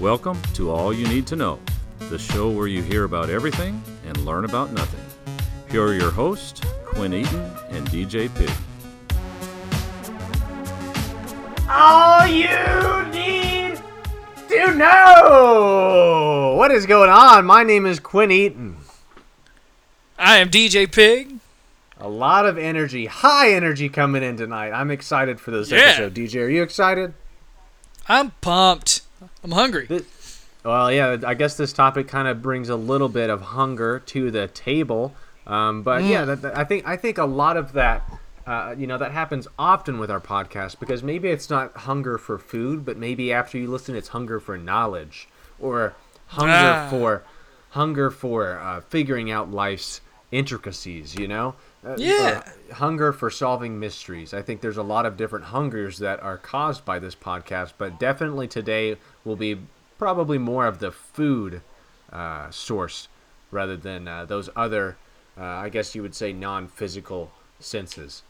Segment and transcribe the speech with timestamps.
[0.00, 1.58] Welcome to All You Need to Know,
[1.98, 5.00] the show where you hear about everything and learn about nothing.
[5.70, 8.50] Here are your hosts, Quinn Eaton and DJ Pig.
[11.68, 12.46] All you
[13.12, 13.80] need
[14.48, 16.54] to know.
[16.56, 17.44] What is going on?
[17.44, 18.76] My name is Quinn Eaton.
[20.18, 21.34] I am DJ Pig.
[22.00, 24.70] A lot of energy, high energy coming in tonight.
[24.70, 25.78] I'm excited for this Yeah.
[25.78, 26.14] episode.
[26.14, 27.14] DJ, are you excited?
[28.08, 28.97] I'm pumped.
[29.44, 29.86] I'm hungry.
[29.86, 34.00] This- well, yeah, I guess this topic kind of brings a little bit of hunger
[34.06, 35.14] to the table.
[35.46, 38.02] Um, but yeah, that, that- I think I think a lot of that,
[38.46, 42.38] uh, you know, that happens often with our podcast because maybe it's not hunger for
[42.38, 45.94] food, but maybe after you listen, it's hunger for knowledge or
[46.26, 46.88] hunger Ah.
[46.90, 47.22] for
[47.70, 50.00] hunger for uh, figuring out life's
[50.32, 51.14] intricacies.
[51.14, 52.42] You know, Uh, Yeah.
[52.70, 54.34] uh, hunger for solving mysteries.
[54.34, 57.98] I think there's a lot of different hungers that are caused by this podcast, but
[58.00, 59.58] definitely today will be
[59.98, 61.62] probably more of the food
[62.12, 63.08] uh, source
[63.50, 64.96] rather than uh, those other,
[65.38, 67.30] uh, I guess you would say, non-physical
[67.60, 68.22] senses.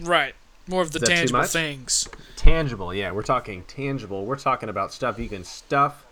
[0.00, 0.34] Right.
[0.68, 2.08] More of the Is that too tangible things.
[2.36, 4.24] Tangible, yeah, we're talking tangible.
[4.26, 6.04] We're talking about stuff you can stuff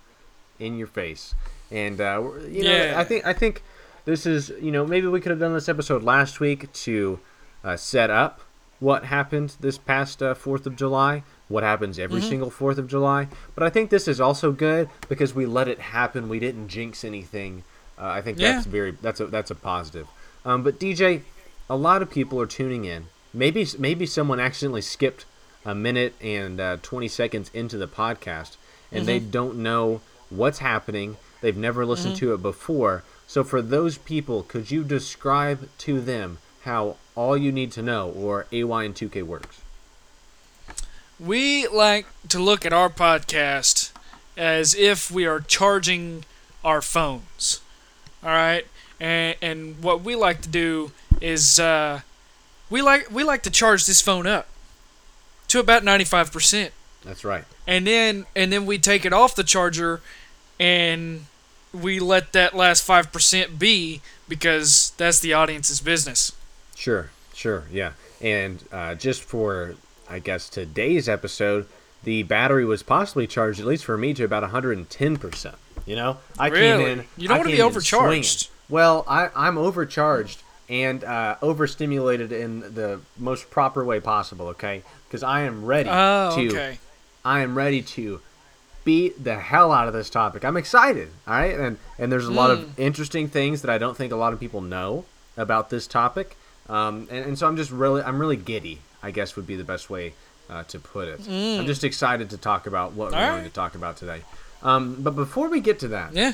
[0.61, 1.35] in your face,
[1.73, 2.95] and uh, you know, Yeah.
[2.97, 3.63] I think I think
[4.05, 7.19] this is you know maybe we could have done this episode last week to
[7.63, 8.41] uh, set up
[8.81, 12.29] what happened this past uh, Fourth of July, what happens every Mm-hmm.
[12.29, 13.29] single Fourth of July.
[13.55, 16.29] But I think this is also good because we let it happen.
[16.29, 17.63] We didn't jinx anything.
[17.99, 18.53] Uh, I think Yeah.
[18.55, 20.07] that's very that's a that's a positive.
[20.45, 21.23] Um, but DJ,
[21.71, 23.07] a lot of people are tuning in.
[23.33, 25.25] Maybe maybe someone accidentally skipped
[25.65, 28.57] a minute and uh, 20 seconds into the podcast
[28.93, 31.17] and they don't know what's happening.
[31.41, 33.03] They've never listened to it before.
[33.27, 38.11] So for those people, could you describe to them how all you need to know
[38.11, 39.61] or AY and 2K works?
[41.19, 43.93] We like to look at our podcast
[44.37, 46.25] as if we are charging
[46.65, 47.61] our phones.
[48.23, 48.67] All right?
[49.01, 52.01] And and what we like to do is uh,
[52.71, 54.47] we like we like to charge this phone up
[55.49, 56.71] to about 95%.
[57.05, 57.45] That's right.
[57.67, 60.01] and then and then we take it off the charger
[60.59, 61.27] and
[61.75, 66.33] we let that last 5% be because that's the audience's business
[66.77, 67.93] Sure, sure, yeah.
[68.21, 69.75] And uh, just for,
[70.11, 71.67] I guess, today's episode,
[72.03, 75.55] the battery was possibly charged, at least for me, to about 110%.
[75.87, 76.19] You know?
[76.39, 76.91] I came Really?
[76.93, 77.05] in.
[77.17, 78.49] You don't I wanna be overcharged.
[78.69, 84.83] Well, I, I'm overcharged and uh, overstimulated in the most proper way possible, okay?
[85.07, 86.47] Because I am ready oh to.
[86.49, 86.79] okay
[87.25, 88.21] I am ready to
[88.85, 90.45] beat the hell out of this topic.
[90.45, 91.59] I'm excited, all right?
[91.59, 92.53] And and there's a lot Mm.
[92.53, 95.05] of interesting things that I don't think a lot of people know
[95.37, 96.37] about this topic.
[96.69, 98.81] Um, and, and so I'm just really I'm really giddy.
[99.03, 100.15] I guess would be the best way
[100.51, 101.21] uh, to put it.
[101.29, 103.21] I'm just excited to talk about what we're Mm.
[103.23, 103.49] All going right.
[103.49, 104.21] to talk about today.
[104.63, 106.33] Um, but before we get to that, yeah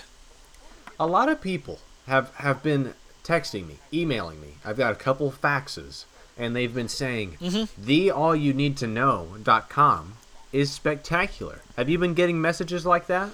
[0.99, 2.95] a lot of people have have been
[3.25, 4.55] texting me, emailing me.
[4.65, 6.05] I've got a couple faxes,
[6.39, 7.85] and they've been saying Mm-hmm.
[7.85, 10.15] the all you need to know.com
[10.53, 11.61] is spectacular.
[11.77, 13.31] Have you been getting messages like that?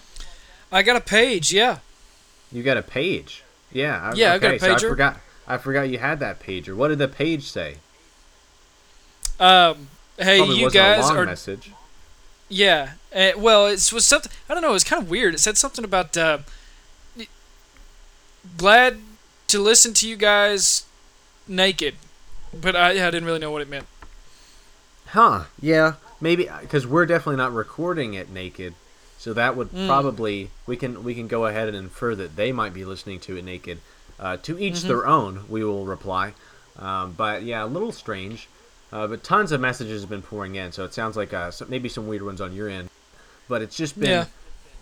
[0.72, 1.78] i got a page yeah
[2.52, 3.42] You got a page.
[3.72, 4.10] Yeah.
[4.10, 5.20] I- Yeah, I've got a okay, so I forgot.
[5.48, 6.74] I forgot you had that pager.
[6.74, 7.76] What did the page say?
[9.38, 9.88] um
[10.18, 11.70] hey Probably you guys are message.
[12.48, 15.40] yeah uh, well it was something i don't know it was kind of weird it
[15.40, 16.38] said something about uh,
[18.56, 18.98] glad
[19.48, 20.86] to listen to you guys
[21.46, 21.94] naked
[22.58, 23.86] but I, I didn't really know what it meant
[25.08, 25.44] Huh?
[25.60, 25.94] Yeah.
[26.20, 28.74] Maybe because we're definitely not recording it naked,
[29.18, 29.86] so that would Hmm.
[29.86, 33.36] probably we can we can go ahead and infer that they might be listening to
[33.36, 33.78] it naked.
[34.18, 34.88] Uh, to each Mm-hmm.
[34.88, 35.44] their own.
[35.48, 36.32] We will reply.
[36.78, 38.48] Um, but yeah, a little strange.
[38.90, 41.66] Uh, but tons of messages have been pouring in, so it sounds like uh, so-
[41.68, 42.88] maybe some weird ones on your end.
[43.46, 44.24] But it's just been Yeah.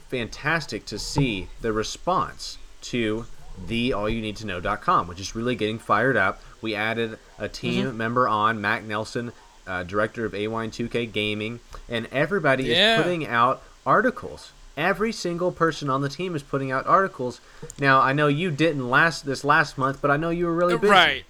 [0.08, 3.26] fantastic to see the response to
[3.66, 6.40] the allyouneedtoknow.com, which is really getting fired up.
[6.60, 7.96] We added a team Mm-hmm.
[7.96, 9.32] member on, Mac Nelson,
[9.66, 12.96] uh, director of AY2K Gaming, and everybody Yeah.
[12.96, 14.52] is putting out articles.
[14.76, 17.40] Every single person on the team is putting out articles.
[17.78, 20.76] Now, I know you didn't last this last month, but I know you were really
[20.76, 20.90] busy.
[20.90, 21.24] Right.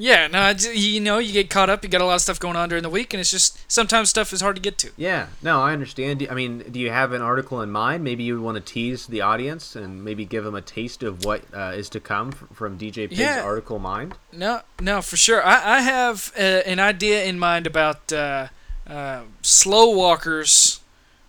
[0.00, 1.82] Yeah, no, you know, you get caught up.
[1.84, 4.08] You got a lot of stuff going on during the week, and it's just sometimes
[4.08, 4.90] stuff is hard to get to.
[4.96, 6.26] Yeah, no, I understand.
[6.30, 8.02] I mean, do you have an article in mind?
[8.02, 11.24] Maybe you would want to tease the audience and maybe give them a taste of
[11.24, 13.42] what uh, is to come from DJ Pig's Yeah.
[13.42, 14.14] article mind.
[14.32, 15.44] No, no, for sure.
[15.44, 18.48] I, I have uh, an idea in mind about uh,
[18.86, 20.80] uh, slow walkers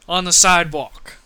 [0.08, 1.18] on the sidewalk.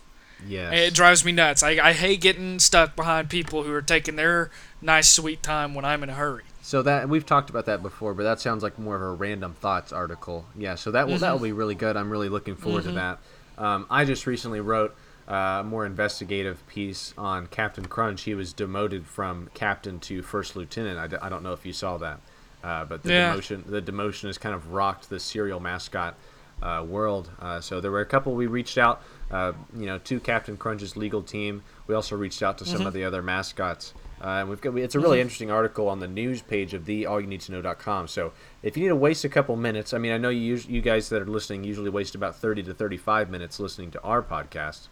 [0.47, 1.63] Yeah, It drives me nuts.
[1.63, 4.51] I, I hate getting stuck behind people who are taking their
[4.81, 6.43] nice, sweet time when I'm in a hurry.
[6.65, 9.53] So that we've talked about that before, but that sounds like more of a random
[9.53, 10.47] thoughts article.
[10.57, 11.95] Yeah, so that will that will be really good.
[11.95, 13.19] I'm really looking forward to that.
[13.59, 14.95] Um, I just recently wrote
[15.29, 18.23] uh, a more investigative piece on Captain Crunch.
[18.23, 20.97] He was demoted from captain to first lieutenant.
[20.97, 22.19] I d- I don't know if you saw that,
[22.63, 23.35] uh, but the Yeah.
[23.35, 26.15] demotion the demotion has kind of rocked the cereal mascot
[26.63, 27.29] uh, world.
[27.39, 30.97] Uh, so there were a couple we reached out, uh, you know, to Captain Crunch's
[30.97, 31.61] legal team.
[31.85, 33.93] We also reached out to some of the other mascots.
[34.25, 37.05] Uh, and we've got it's a really interesting article on the news page of the
[37.05, 38.07] all you need to know.com.
[38.07, 38.33] So
[38.63, 41.09] if you need to waste a couple minutes, I mean, I know you you guys
[41.09, 44.87] that are listening usually waste about 30 to 35 minutes listening to our podcast.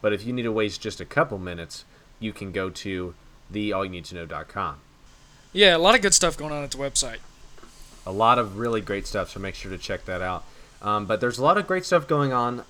[0.00, 1.84] But if you need to waste just a couple minutes,
[2.18, 3.14] you can go to
[3.50, 4.76] the all you need to know.com.
[5.52, 7.18] Yeah, a lot of good stuff going on at the website.
[8.06, 10.44] a lot of really great stuff so make sure to check that out
[10.82, 12.62] um, but there's a lot of great stuff going on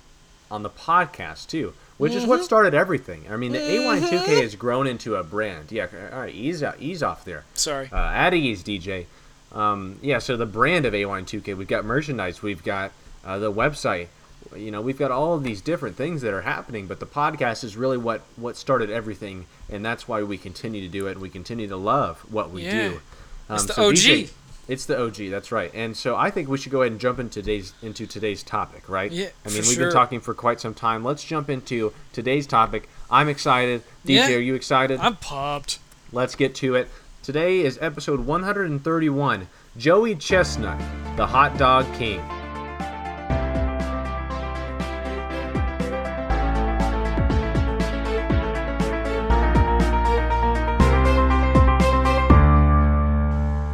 [0.49, 3.25] on the podcast too which is what started everything.
[3.29, 5.71] I mean the a1 2k has grown into a brand.
[5.71, 7.43] Yeah all right ease out ease off there.
[7.53, 7.89] Sorry.
[7.91, 9.05] uh, at ease dj
[9.53, 12.91] um, yeah so the brand of a1 2k we've got merchandise we've got
[13.25, 14.07] uh, the website.
[14.55, 17.63] You know we've got all of these different things that are happening but the podcast
[17.63, 21.21] is really what what started everything and that's why we continue to do it and
[21.21, 22.89] we continue to love what we Yeah.
[22.89, 23.01] do.
[23.49, 23.95] Um, It's the so OG.
[23.95, 24.29] DJ
[24.67, 25.29] it's the OG.
[25.29, 25.71] That's right.
[25.73, 28.89] And so I think we should go ahead and jump into today's into today's topic,
[28.89, 29.11] right?
[29.11, 29.85] Yeah, I mean, we've sure.
[29.85, 31.03] been talking for quite some time.
[31.03, 32.89] Let's jump into today's topic.
[33.09, 33.83] I'm excited.
[34.05, 34.35] DJ, Yeah.
[34.35, 34.99] are you excited?
[34.99, 35.79] I'm pumped.
[36.11, 36.89] Let's get to it.
[37.23, 39.47] Today is episode 131.
[39.77, 40.79] Joey Chestnut,
[41.17, 42.21] the hot dog king.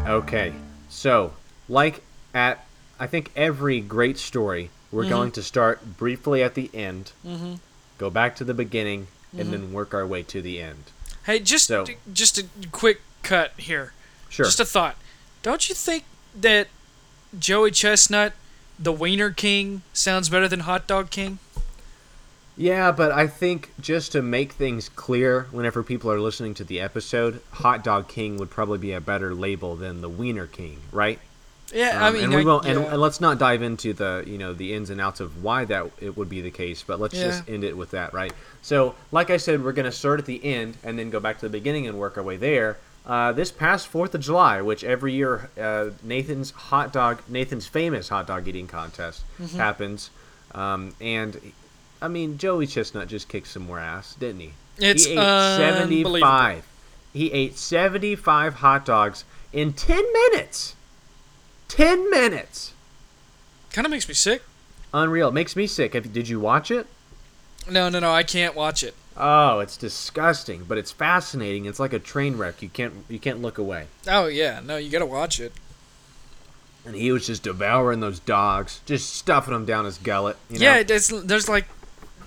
[0.07, 0.53] Okay,
[1.01, 1.33] so
[1.67, 2.03] like
[2.33, 2.63] at
[2.99, 5.11] I think every great story, we're mm-hmm.
[5.11, 7.55] going to start briefly at the end, mm-hmm.
[7.97, 9.51] go back to the beginning, and mm-hmm.
[9.51, 10.83] then work our way to the end.
[11.25, 13.93] Hey, just So- just a quick cut here.
[14.29, 14.45] Sure.
[14.45, 14.95] Just a thought.
[15.41, 16.03] Don't you think
[16.39, 16.67] that
[17.37, 18.33] Joey Chestnut,
[18.77, 21.39] the Wiener King, sounds better than Hot Dog King?
[22.57, 26.79] Yeah, but I think just to make things clear, whenever people are listening to the
[26.81, 31.19] episode, Hot Dog King would probably be a better label than the Wiener King, right?
[31.73, 32.91] Yeah, I Um, mean, and we I- won't, and, yeah.
[32.91, 35.89] and let's not dive into the you know the ins and outs of why that
[36.01, 38.33] it would be the case, but let's just end it with that, right?
[38.61, 41.45] So, like I said, we're gonna start at the end and then go back to
[41.47, 42.77] the beginning and work our way there.
[43.05, 48.09] Uh, this past Fourth of July, which every year uh, Nathan's hot dog, Nathan's famous
[48.09, 49.57] hot dog eating contest Mm-hmm.
[49.57, 50.09] happens,
[50.53, 51.39] um, and
[52.01, 54.53] I mean Joey Chestnut just kicked some more ass, didn't he?
[54.77, 56.65] It's he ate seventy-five.
[57.13, 60.75] He ate seventy-five hot dogs in ten minutes.
[61.67, 62.73] Ten minutes.
[63.71, 64.41] kind of makes me sick.
[64.93, 65.29] Unreal.
[65.29, 65.91] It makes me sick.
[66.11, 66.87] Did you watch it?
[67.69, 68.95] No, no, no, I can't watch it.
[69.15, 71.65] Oh, it's disgusting, but it's fascinating.
[71.65, 72.61] It's like a train wreck.
[72.61, 73.87] You can't you can't look away.
[74.07, 75.53] Oh yeah, no, you gotta watch it.
[76.85, 80.37] And he was just devouring those dogs, just stuffing them down his gullet.
[80.49, 80.65] You know?
[80.65, 81.67] Yeah, there's there's like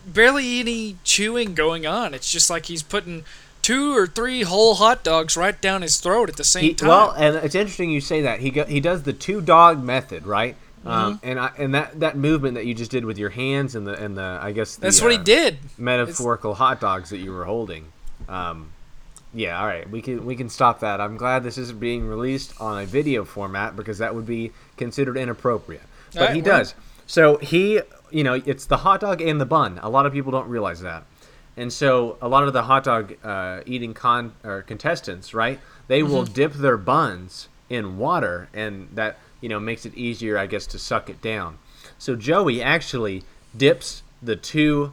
[0.07, 2.15] barely any chewing going on.
[2.15, 3.25] It's just like he's putting
[3.63, 6.89] two or three whole hot dogs right down his throat at the same He, time.
[6.89, 8.41] well, and it's interesting you say that.
[8.41, 10.57] He go, he does the two dog method, right?
[10.87, 11.27] Um, Mm-hmm.
[11.31, 13.95] and I, and that, that movement that you just did with your hands and the
[13.95, 15.59] and the I guess the, That's what he uh, did.
[15.79, 17.87] metaphorical hot dogs that you were holding.
[18.29, 18.71] Um,
[19.33, 21.01] yeah, all right, we can we can stop that.
[21.01, 25.17] I'm glad this isn't being released on a video format because that would be considered
[25.17, 25.81] inappropriate.
[26.13, 26.75] But right, he does.
[27.07, 27.81] So he,
[28.15, 29.81] you know, it's the hot dog and the bun.
[29.83, 31.05] A lot of people don't realize that.
[31.57, 35.59] And so a lot of the hot dog uh, eating con or contestants, right?
[35.89, 40.47] They will dip their buns in water, and that you know makes it easier, I
[40.47, 41.59] guess, to suck it down.
[41.99, 43.25] So Joey actually
[43.57, 44.93] dips the two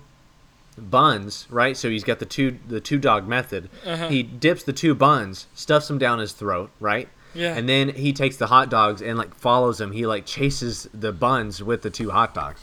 [0.78, 1.78] buns, right?
[1.78, 3.70] So he's got the two the two dog method.
[3.86, 4.10] Uh-huh.
[4.10, 7.08] He dips the two buns, stuffs them down his throat, right?
[7.34, 7.56] Yeah.
[7.56, 9.92] And then he takes the hot dogs and like follows them.
[9.92, 12.62] He like chases the buns with the two hot dogs.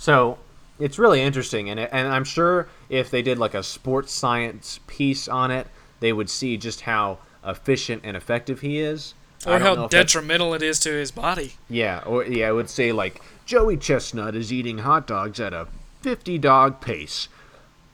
[0.00, 0.38] So
[0.78, 4.80] it's really interesting, and it, and I'm sure if they did like a sports science
[4.86, 5.66] piece on it,
[6.00, 9.12] they would see just how efficient and effective he is.
[9.46, 11.52] Or how detrimental it is to his body.
[11.68, 15.68] yeah, or yeah, I would say like Joey Chestnut is eating hot dogs at a
[16.00, 17.28] 50 dog pace.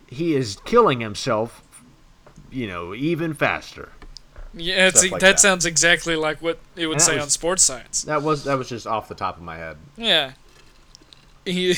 [0.07, 1.61] He is killing himself,
[2.53, 3.91] you know, even faster.
[4.55, 5.41] Yeah, it's, like that, that.
[5.41, 8.03] sounds exactly like what it would say was- on Sports Science.
[8.03, 9.77] That was that was just off the top of my head.
[9.97, 10.33] Yeah.
[11.47, 11.75] He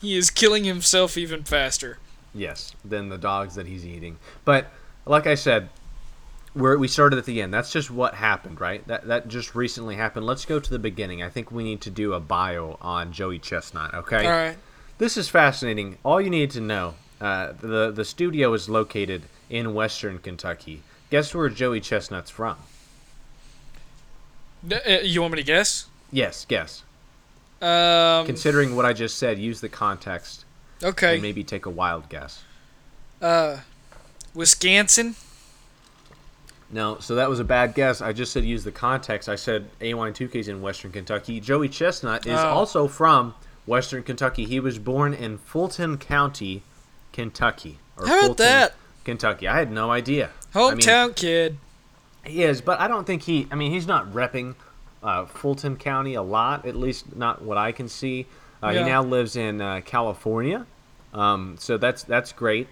[0.00, 1.98] he is killing himself even faster.
[2.34, 4.18] Yes, than the dogs that he's eating.
[4.44, 4.70] But
[5.06, 5.70] like I said,
[6.54, 7.52] we're, we started at the end.
[7.52, 8.86] That's just what happened, right?
[8.86, 10.26] That that just recently happened.
[10.26, 11.22] Let's go to the beginning.
[11.22, 13.94] I think we need to do a bio on Joey Chestnut.
[13.94, 14.24] Okay.
[14.26, 14.56] All right.
[14.98, 15.98] This is fascinating.
[16.04, 20.82] All you need to know: uh, the the studio is located in Western Kentucky.
[21.10, 22.56] Guess where Joey Chestnut's from?
[24.70, 25.86] Uh, You want me to guess?
[26.10, 26.82] Yes, guess.
[27.60, 30.44] Um, Considering what I just said, use the context.
[30.82, 31.14] Okay.
[31.14, 32.42] And maybe take a wild guess.
[33.20, 33.58] Uh,
[34.34, 35.16] Wisconsin.
[36.70, 38.00] No, so that was a bad guess.
[38.02, 39.28] I just said use the context.
[39.28, 41.40] I said AY2K is in Western Kentucky.
[41.40, 42.46] Joey Chestnut is Oh.
[42.48, 43.34] also from
[43.66, 44.44] Western Kentucky.
[44.44, 46.62] He was born in Fulton County,
[47.12, 47.78] Kentucky.
[47.96, 48.74] Or How about Fulton, that?
[49.04, 49.48] Kentucky.
[49.48, 50.30] I had no idea.
[50.54, 51.56] I mean, Hometown kid.
[52.24, 53.48] he is, but I don't think he.
[53.50, 54.54] I mean, he's not repping
[55.02, 56.66] uh, Fulton County a lot.
[56.66, 58.26] At least not what I can see.
[58.62, 58.84] Uh, Yeah.
[58.84, 60.66] He now lives in uh, California,
[61.14, 62.66] um, so that's that's great.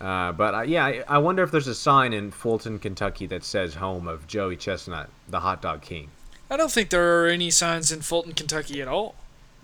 [0.00, 3.42] Uh, but uh, yeah, I, I wonder if there's a sign in Fulton, Kentucky that
[3.44, 6.10] says "Home of Joey Chestnut, the Hot Dog King."
[6.50, 9.14] I don't think there are any signs in Fulton, Kentucky at all.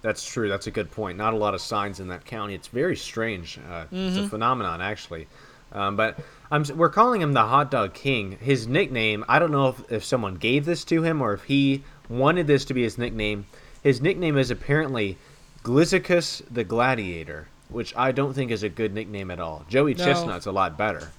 [0.01, 0.49] That's true.
[0.49, 1.17] That's a good point.
[1.17, 2.55] Not a lot of signs in that county.
[2.57, 3.57] It's very strange.
[3.71, 5.29] Uh, It's a phenomenon, actually.
[5.73, 6.19] Um, but
[6.51, 8.39] I'm, we're calling him the Hot Dog King.
[8.41, 11.83] His nickname, I don't know if, if someone gave this to him or if he
[12.09, 13.47] wanted this to be his nickname.
[13.83, 15.17] His nickname is apparently
[15.65, 19.65] Glizicus the Gladiator, which I don't think is a good nickname at all.
[19.69, 20.05] Joey No.
[20.05, 21.11] Chestnut's a lot better.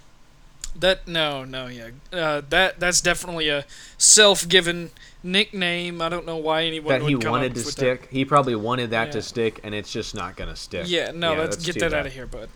[0.80, 1.90] That no, no, yeah.
[2.12, 3.64] Uh, that that's definitely a
[4.00, 4.90] self-given
[5.22, 6.02] nickname.
[6.02, 8.08] I don't know why anyone That he wanted to stick.
[8.10, 9.12] He probably wanted that Yeah.
[9.14, 10.86] to stick, and it's just not going to stick.
[10.88, 12.00] Yeah, no, let's get that bad.
[12.00, 12.50] out of here, bud.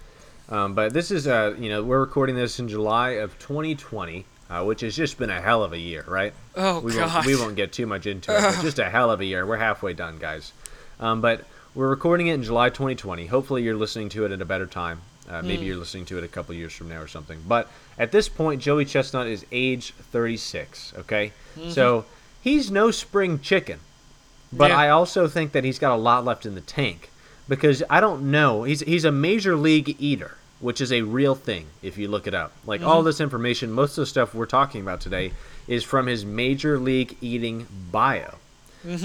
[0.50, 4.64] Um, but this is, uh, you know, we're recording this in July of 2020, uh,
[4.64, 6.34] which has just been a hell of a year, right?
[6.56, 7.14] Oh we god.
[7.14, 8.42] won't, we won't get too much into it.
[8.42, 9.46] But just a hell of a year.
[9.46, 10.54] We're halfway done, guys.
[11.00, 11.44] Um, but
[11.76, 13.26] we're recording it in July 2020.
[13.28, 15.02] Hopefully, you're listening to it at a better time.
[15.30, 15.64] Uh, maybe Hmm.
[15.66, 17.38] you're listening to it a couple years from now or something.
[17.46, 20.94] But at this point, Joey Chestnut is age 36.
[21.00, 21.72] Okay, Mm-hmm.
[21.72, 22.06] so
[22.42, 23.80] he's no spring chicken.
[24.54, 24.78] But Yeah.
[24.78, 27.10] I also think that he's got a lot left in the tank
[27.48, 28.64] because I don't know.
[28.64, 32.34] He's he's a major league eater, which is a real thing if you look it
[32.34, 32.52] up.
[32.66, 35.32] Like all this information, most of the stuff we're talking about today
[35.68, 38.36] is from his major league eating bio.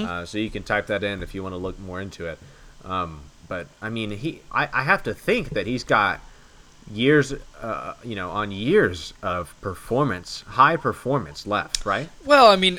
[0.04, 2.38] Uh, so you can type that in if you want to look more into it.
[2.84, 6.20] Um, but I mean, he I, I have to think that he's got
[6.90, 12.08] years, uh, you know, on years of performance, high performance left, right?
[12.24, 12.78] Well, I mean,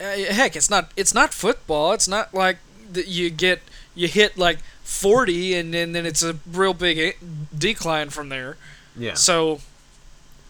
[0.00, 1.92] uh, heck, it's not it's not football.
[1.92, 2.58] It's not like
[2.92, 3.60] that you get
[3.94, 7.16] you hit like 40 and then, then it's a real big
[7.56, 8.56] decline from there.
[8.96, 9.14] Yeah.
[9.14, 9.60] So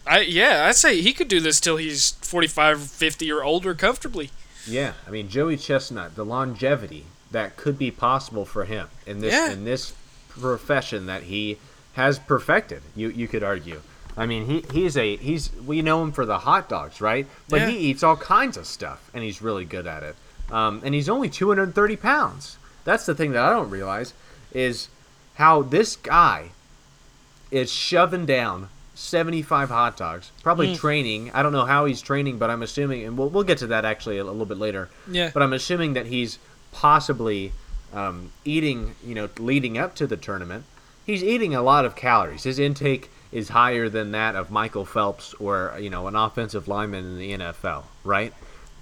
[0.07, 4.31] I yeah, I say he could do this till he's 45, 50 or older comfortably.
[4.67, 9.33] Yeah, I mean Joey Chestnut, the longevity that could be possible for him in this
[9.33, 9.51] Yeah.
[9.51, 9.93] in this
[10.29, 11.57] profession that he
[11.93, 12.81] has perfected.
[12.95, 13.81] You you could argue.
[14.17, 17.27] I mean he he's a he's we know him for the hot dogs, right?
[17.49, 17.69] But Yeah.
[17.69, 20.15] he eats all kinds of stuff, and he's really good at it.
[20.51, 22.57] Um, and he's only 230 pounds.
[22.83, 24.13] That's the thing that I don't realize
[24.53, 24.89] is
[25.35, 26.51] how this guy
[27.51, 31.31] is shoving down 75 hot dogs, probably training.
[31.33, 33.85] I don't know how he's training, but I'm assuming, and we'll, we'll get to that
[33.85, 34.89] actually a, little bit later.
[35.09, 35.31] Yeah.
[35.33, 36.39] But I'm assuming that he's
[36.71, 37.51] possibly
[37.93, 40.65] um, eating, you know, leading up to the tournament.
[41.05, 42.43] He's eating a lot of calories.
[42.43, 47.05] His intake is higher than that of Michael Phelps or, you know, an offensive lineman
[47.05, 48.33] in the NFL, right?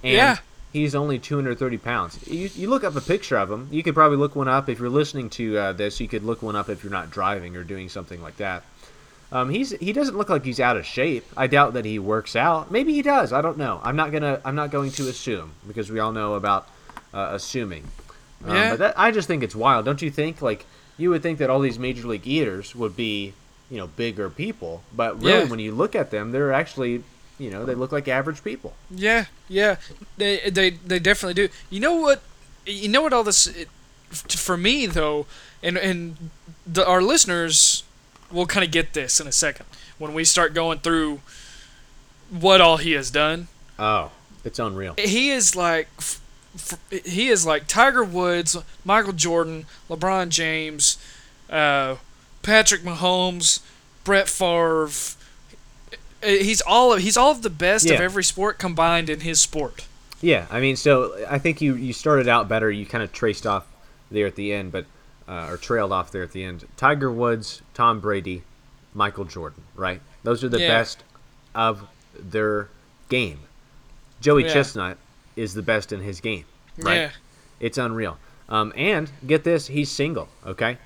[0.02, 0.36] And Yeah.
[0.72, 2.18] He's only 230 pounds.
[2.26, 3.68] You, you look up a picture of him.
[3.70, 4.68] You could probably look one up.
[4.68, 7.56] If you're listening to uh, this, you could look one up if you're not driving
[7.56, 8.62] or doing something like that.
[9.32, 11.24] Um, he's he doesn't look like he's out of shape.
[11.36, 12.70] I doubt that he works out.
[12.72, 13.32] Maybe he does.
[13.32, 13.80] I don't know.
[13.84, 16.66] I'm not gonna I'm not going to assume because we all know about
[17.14, 17.84] uh, assuming.
[18.44, 18.70] Um, Yeah.
[18.70, 19.84] But that, I just think it's wild.
[19.84, 20.42] Don't you think?
[20.42, 20.66] Like
[20.98, 23.32] you would think that all these major league eaters would be
[23.70, 25.44] you know bigger people, but really Yeah.
[25.44, 27.04] when you look at them, they're actually
[27.40, 28.74] you know they look like average people.
[28.90, 29.76] Yeah, yeah,
[30.18, 31.48] they they they definitely do.
[31.70, 32.22] You know what?
[32.66, 33.68] You know what all this it,
[34.10, 35.26] for me though,
[35.62, 36.30] and and
[36.66, 37.82] the, our listeners
[38.30, 39.66] will kind of get this in a second
[39.98, 41.20] when we start going through
[42.30, 43.48] what all he has done.
[43.78, 44.12] Oh,
[44.44, 44.94] it's unreal.
[44.98, 45.88] He is like.
[46.90, 50.98] He is like Tiger Woods, Michael Jordan, LeBron James,
[51.48, 51.94] uh,
[52.42, 53.60] Patrick Mahomes,
[54.02, 54.88] Brett Favre.
[56.22, 59.40] Uh, He's all of, he's all of the best of every sport combined in his
[59.40, 59.86] sport.
[60.20, 62.70] Yeah, I mean, so I think you you started out better.
[62.70, 63.66] You kind of traced off
[64.10, 64.84] there at the end, but
[65.26, 66.66] uh, or trailed off there at the end.
[66.76, 68.42] Tiger Woods, Tom Brady,
[68.92, 70.00] Michael Jordan, right?
[70.22, 70.68] Those are the Yeah.
[70.68, 71.04] best
[71.54, 71.86] of
[72.18, 72.68] their
[73.08, 73.38] game.
[74.20, 74.52] Joey Yeah.
[74.52, 74.98] Chestnut
[75.36, 76.44] is the best in his game,
[76.78, 76.94] right?
[76.96, 77.10] Yeah.
[77.60, 78.18] It's unreal.
[78.50, 80.28] Um, and get this, he's single.
[80.44, 80.76] Okay.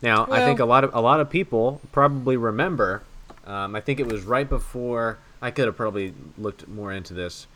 [0.00, 3.02] Now I think a lot of a lot of people probably remember.
[3.46, 5.18] Um, I think it was right before.
[5.42, 7.46] I could have probably looked more into this,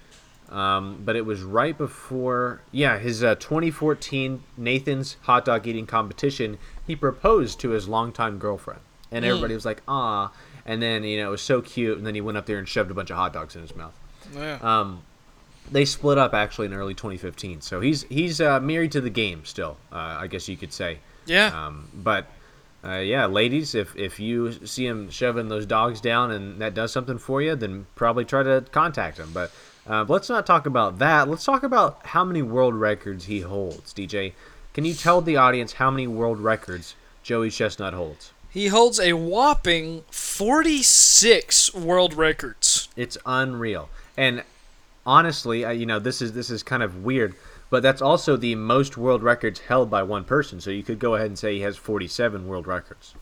[0.50, 2.62] um, but it was right before.
[2.72, 6.58] Yeah, his uh, 2014 Nathan's hot dog eating competition.
[6.86, 10.32] He proposed to his longtime girlfriend, and everybody was like, "Ah!"
[10.66, 12.66] And then you know it was so cute, and then he went up there and
[12.66, 13.94] shoved a bunch of hot dogs in his mouth.
[14.34, 14.58] Yeah.
[14.62, 15.02] Um,
[15.70, 19.44] they split up actually in early 2015, so he's he's uh, married to the game
[19.44, 19.76] still.
[19.92, 20.98] Uh, I guess you could say.
[21.26, 21.66] yeah.
[21.66, 22.26] Um, but
[22.84, 26.92] uh, yeah, ladies, if if you see him shoving those dogs down and that does
[26.92, 29.30] something for you, then probably try to contact him.
[29.32, 29.52] But
[29.88, 31.28] uh, let's not talk about that.
[31.28, 33.94] Let's talk about how many world records he holds.
[33.94, 34.32] DJ,
[34.72, 38.32] can you tell the audience how many world records Joey Chestnut holds?
[38.50, 42.88] He holds a whopping 46 world records.
[42.96, 43.88] It's unreal.
[44.16, 44.44] And
[45.04, 47.34] honestly, uh, you know, this is this is kind of weird,
[47.74, 50.60] but that's also the most world records held by one person.
[50.60, 53.16] So you could go ahead and say he has 47 world records.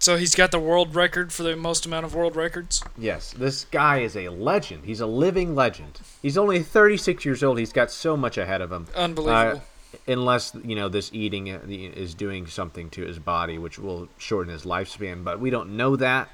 [0.00, 2.82] So he's got the world record for the most amount of world records.
[2.98, 4.84] Yes, this guy is a legend.
[4.84, 6.00] He's a living legend.
[6.20, 7.56] He's only 36 years old.
[7.56, 8.88] He's got so much ahead of him.
[8.96, 9.62] Unbelievable.
[9.94, 14.52] Uh, unless you know this eating is doing something to his body, which will shorten
[14.52, 15.22] his lifespan.
[15.22, 16.30] But we don't know that.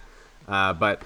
[0.49, 1.03] Uh, but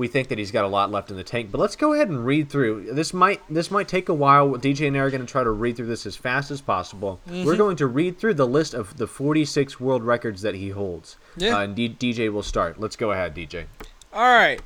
[0.00, 1.50] we think that he's got a lot left in the tank.
[1.52, 2.94] But let's go ahead and read through.
[2.94, 4.48] This might this might take a while.
[4.52, 7.20] DJ and I are going to try to read through this as fast as possible.
[7.28, 7.44] Mm-hmm.
[7.44, 11.16] We're going to read through the list of the 46 world records that he holds.
[11.36, 11.58] Yeah.
[11.58, 12.80] Uh, and D- DJ will start.
[12.80, 13.66] Let's go ahead, DJ.
[14.12, 14.62] All right.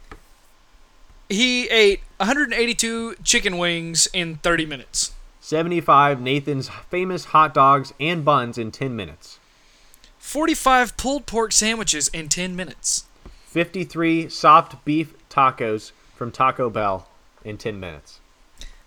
[1.29, 5.14] He ate 182 chicken wings in 30 minutes.
[5.41, 9.41] 75 Nathan's famous hot dogs and buns in 10 minutes.
[10.19, 13.07] 45 pulled pork sandwiches in 10 minutes.
[13.47, 17.09] 53 soft beef tacos from Taco Bell
[17.45, 18.21] in 10 minutes.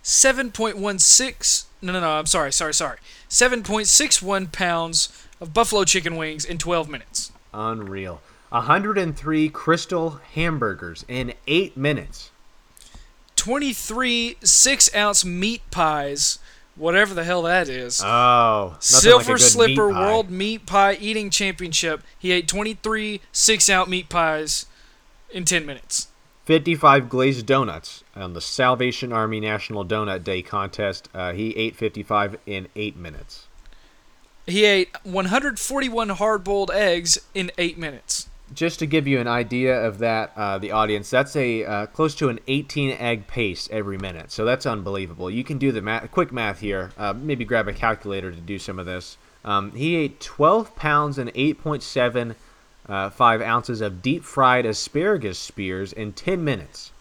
[0.04, 2.98] 7.16 no no no I'm sorry sorry sorry
[3.30, 7.32] 7.61 pounds of buffalo chicken wings in 12 minutes.
[7.54, 8.22] Unreal.
[8.50, 12.32] 103 Krystal hamburgers in 8 minutes.
[13.36, 16.40] 23 6 ounce meat pies,
[16.76, 18.02] whatever the hell that is.
[18.04, 20.06] Oh, Silver like a good Slipper meat pie.
[20.06, 22.02] World Meat Pie Eating Championship.
[22.18, 24.66] He ate 23 6 ounce meat pies
[25.30, 26.08] in 10 minutes.
[26.48, 31.10] 55 glazed donuts on the Salvation Army National Donut Day contest.
[31.14, 33.48] Uh, he ate 55 in 8 minutes.
[34.46, 38.30] He ate 141 hard boiled eggs in 8 minutes.
[38.54, 42.16] Just to give you an idea of that, uh, the audience, that's a uh, close
[42.16, 44.32] to an 18 egg pace every minute.
[44.32, 45.30] So that's unbelievable.
[45.30, 46.92] You can do the math, quick math here.
[46.98, 49.18] Uh, maybe grab a calculator to do some of this.
[49.44, 52.36] Um, he ate 12 pounds and 8.7
[52.90, 56.92] uh, five ounces of deep fried asparagus spears in 10 minutes.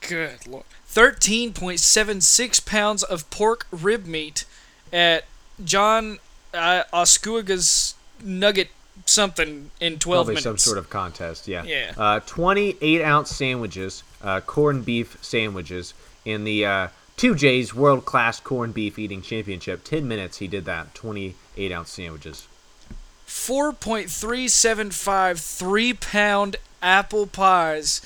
[0.00, 0.64] Good lord.
[0.88, 4.44] 13.76 pounds of pork rib meat
[4.92, 5.24] at
[5.64, 6.18] John
[6.52, 8.68] uh, Ascuaga's Nugget
[9.06, 10.44] something in 12 Probably minutes.
[10.44, 11.64] some sort of contest, yeah.
[11.64, 11.92] Yeah.
[11.96, 15.94] Uh, 28 ounce sandwiches, uh, corned beef sandwiches,
[16.24, 19.84] in the uh, 2J's World Class Corned Beef Eating Championship.
[19.84, 20.94] 10 minutes he did that.
[20.94, 22.46] 28 ounce sandwiches.
[23.32, 28.00] 4.375 three pound apple pies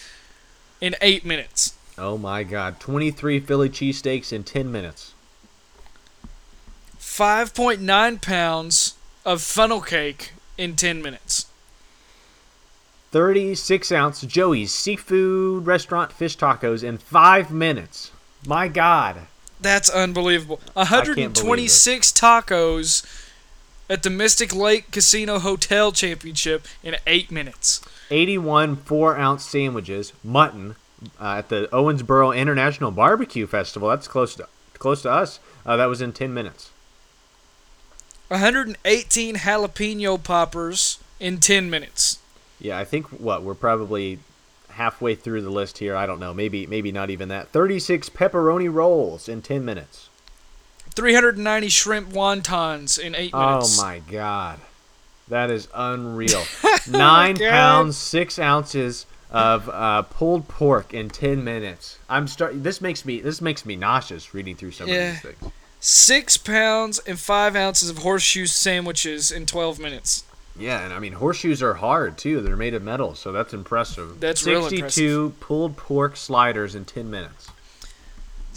[0.81, 1.75] in 8 minutes.
[1.99, 2.81] Oh my god.
[2.81, 5.13] 23 Philly cheesesteaks in 10 minutes.
[6.99, 8.95] 5.9 pounds
[9.27, 11.45] of funnel cake in 10 minutes.
[13.11, 18.13] 36 ounce Joey's Seafood Restaurant fish tacos in 5 minutes.
[18.47, 19.23] My god.
[19.61, 20.61] That's unbelievable.
[20.73, 23.26] believe 126 tacos
[23.89, 27.81] at the Mystic Lake Casino Hotel Championship in 8 minutes.
[28.11, 30.77] 81 4 ounce sandwiches, mutton,
[31.21, 33.89] uh, at the Owensboro International Barbecue Festival.
[33.89, 35.41] That's close to close to us.
[35.65, 36.71] Uh, that was in 10 minutes.
[38.29, 42.19] 118 jalapeno poppers in 10 minutes.
[42.59, 44.19] Yeah, I think what we're probably
[44.71, 45.97] halfway through the list here.
[45.97, 46.35] I don't know.
[46.35, 47.49] Maybe maybe not even that.
[47.49, 50.09] 36 pepperoni rolls in 10 minutes.
[50.97, 53.79] 390 shrimp wontons in 8 minutes.
[53.79, 54.59] Oh my god.
[55.29, 56.43] That is unreal.
[56.91, 61.99] 9 pounds 6 ounces of uh, pulled pork in 10 minutes.
[62.09, 64.95] I'm start this makes me this makes me nauseous reading through some Yeah.
[65.17, 65.53] of these things.
[65.81, 70.25] 6 pounds and 5 ounces of horseshoe sandwiches in 12 minutes.
[70.59, 72.41] Yeah, and I mean horseshoes are hard too.
[72.41, 74.21] They're made of metal, so that's impressive.
[74.21, 77.49] That's real 62 pulled pork sliders in 10 minutes.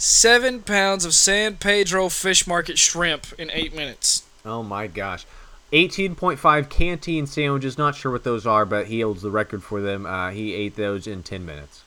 [0.00, 4.24] 7 pounds of San Pedro fish market shrimp in 8 minutes.
[4.44, 5.26] Oh my gosh.
[5.72, 7.76] 18.5 canteen sandwiches.
[7.78, 10.06] Not sure what those are, but he holds the record for them.
[10.06, 11.82] Uh, he ate those in 10 minutes.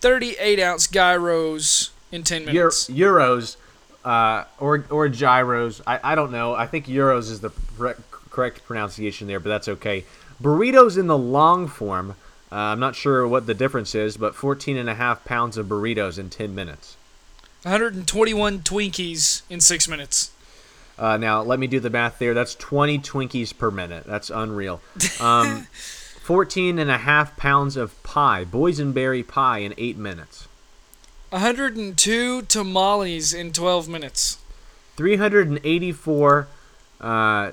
[0.00, 2.88] 38 ounce gyros in 10 Euro- minutes.
[2.90, 3.56] euros
[4.04, 5.80] uh, or or gyros.
[5.86, 6.54] I, I don't know.
[6.54, 7.92] I think euros is the pre-
[8.30, 10.04] correct pronunciation there, but that's okay.
[10.42, 12.16] Burritos in the long form.
[12.50, 15.66] Uh, I'm not sure what the difference is, but 14 and a half pounds of
[15.66, 16.96] burritos in 10 minutes.
[17.64, 20.30] 121 Twinkies in 6 minutes.
[20.98, 22.34] Uh, now, let me do the math there.
[22.34, 24.04] That's 20 Twinkies per minute.
[24.06, 24.80] That's unreal.
[25.20, 25.66] Um,
[26.22, 30.46] 14 and a half pounds of pie, boysenberry pie, in 8 minutes.
[31.30, 34.38] 102 tamales in 12 minutes.
[34.96, 36.46] 384
[37.00, 37.50] uh,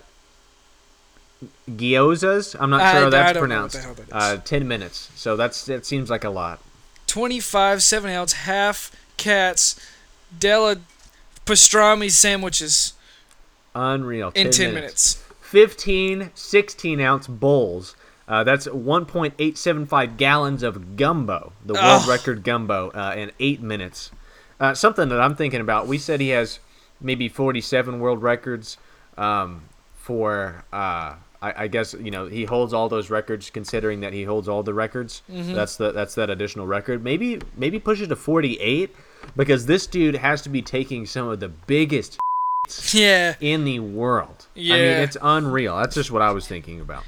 [1.69, 2.55] gyozas.
[2.59, 3.75] I'm not I- sure how I that's don't know what pronounced.
[3.75, 4.11] the hell that is.
[4.13, 5.09] Uh, ten minutes.
[5.15, 6.59] So that's that seems like a lot.
[7.07, 9.75] 25 7 ounce half cats
[10.37, 10.77] della
[11.45, 12.93] pastrami sandwiches
[13.75, 14.31] Unreal.
[14.35, 15.23] in 10 minutes.
[15.41, 17.95] 15 16 ounce bowls.
[18.27, 22.07] Uh, that's 1.875 gallons of gumbo, the world Ugh.
[22.07, 24.11] record gumbo, uh, in eight minutes.
[24.57, 25.87] Uh, something that I'm thinking about.
[25.87, 26.59] We said he has
[27.01, 28.77] maybe 47 world records
[29.17, 29.63] um,
[29.95, 30.63] for.
[30.71, 34.47] Uh, I, I guess you know he holds all those records, considering that he holds
[34.47, 35.23] all the records.
[35.29, 35.53] Mm-hmm.
[35.53, 37.03] That's the that's that additional record.
[37.03, 38.95] Maybe maybe push it to 48
[39.35, 42.19] because this dude has to be taking some of the biggest
[42.93, 43.35] Yeah.
[43.39, 44.47] in the world.
[44.55, 45.77] Yeah, I mean, it's unreal.
[45.77, 47.03] That's just what I was thinking about.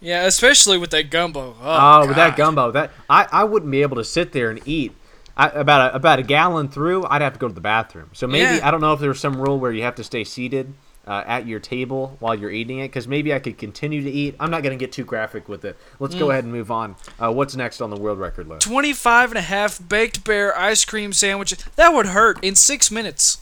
[0.00, 1.56] Yeah, especially with that gumbo.
[1.60, 4.60] Oh, Oh, with that gumbo, that I, I wouldn't be able to sit there and
[4.66, 4.92] eat.
[5.36, 8.10] I, about a, about a gallon through, I'd have to go to the bathroom.
[8.12, 8.68] So maybe Yeah.
[8.68, 10.74] I don't know if there's some rule where you have to stay seated
[11.06, 14.34] uh, at your table while you're eating it, because maybe I could continue to eat.
[14.40, 15.76] I'm not going to get too graphic with it.
[15.98, 16.18] Let's Mm.
[16.18, 16.96] go ahead and move on.
[17.18, 18.62] Uh, what's next on the world record list?
[18.66, 21.64] 25 and a half baked bear ice cream sandwiches.
[21.76, 23.38] That would hurt in six minutes.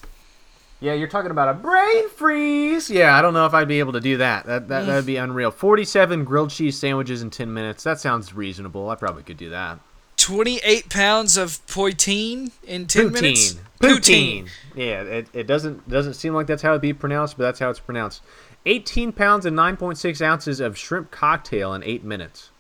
[0.81, 2.91] Yeah, you're talking about a brain freeze.
[2.91, 4.47] Yeah, I don't know if I'd be able to do that.
[4.47, 5.53] That that would be unreal.
[5.53, 7.85] 47 grilled cheese sandwiches in 10 minutes.
[7.85, 8.91] That sounds reasonable.
[8.91, 9.79] I probably could do that.
[10.23, 13.57] 28 pounds of poutine in 10 minutes.
[13.81, 14.49] Poutine.
[14.77, 17.71] Yeah, it, it doesn't doesn't seem like that's how it'd be pronounced, but that's how
[17.71, 18.23] it's pronounced.
[18.65, 22.51] 18 pounds and 9.6 ounces of shrimp cocktail in 8 minutes.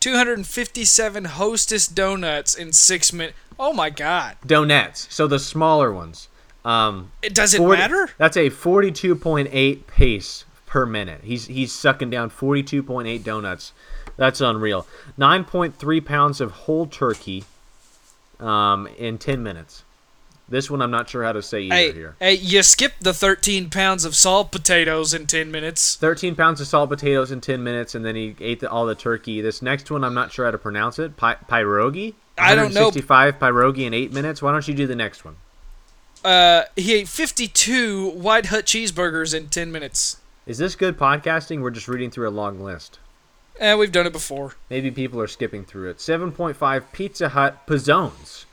[0.00, 3.38] 257 hostess donuts in six minutes.
[3.60, 4.36] Oh my God.
[4.44, 5.06] Donuts.
[5.14, 6.26] So the smaller ones.
[6.64, 8.10] Um, It does it 40 matter?
[8.18, 11.20] That's a 42.8 pace per minute.
[11.22, 13.72] He's he's sucking down 42.8 donuts.
[14.18, 14.86] That's unreal.
[15.18, 17.44] 9.3 pounds of whole turkey
[18.38, 19.84] um, in 10 minutes.
[20.50, 22.16] This one I'm not sure how to say either Hey, here.
[22.20, 25.94] hey, you skipped the 13 pounds of salt potatoes in 10 minutes.
[25.96, 28.94] 13 pounds of salt potatoes in 10 minutes, and then he ate the, all the
[28.94, 29.40] turkey.
[29.40, 31.16] This next one, I'm not sure how to pronounce it.
[31.16, 32.14] Pi- pierogi?
[32.38, 32.86] I don't know.
[32.88, 34.40] 165 pierogi in 8 minutes.
[34.42, 35.36] Why don't you do the next one?
[36.24, 40.16] Uh, he ate 52 White Hut cheeseburgers in 10 minutes.
[40.46, 41.60] Is this good podcasting?
[41.60, 42.98] We're just reading through a long list.
[43.58, 44.54] Eh, we've done it before.
[44.70, 45.98] Maybe people are skipping through it.
[45.98, 48.44] 7.5 Pizza Hut pizzones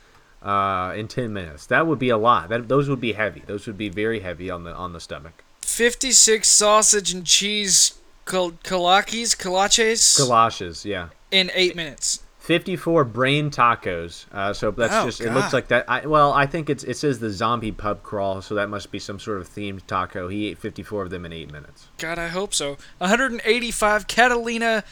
[0.42, 1.66] uh, in 10 minutes.
[1.66, 2.48] That would be a lot.
[2.48, 3.42] That, those would be heavy.
[3.46, 5.44] Those would be very heavy on the on the stomach.
[5.62, 11.08] 56 sausage and cheese kol- kolaches, kolaches Galoshes, yeah.
[11.30, 12.20] in 8 minutes.
[12.46, 14.24] 54 brain tacos.
[14.32, 15.84] Uh, so that's Oh, just it looks like that.
[15.88, 19.00] I, well, I think it's it says the zombie pub crawl, so that must be
[19.00, 20.28] some sort of themed taco.
[20.28, 21.88] He ate 54 of them in 8 minutes.
[21.98, 22.76] God, I hope so.
[22.98, 24.84] 185 Catalina